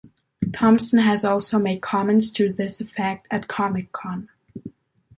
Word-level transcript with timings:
Thompson 0.51 0.97
has 0.97 1.23
also 1.23 1.59
made 1.59 1.83
comments 1.83 2.31
to 2.31 2.51
this 2.51 2.81
effect 2.81 3.27
at 3.29 3.47
Comic-Con. 3.47 4.29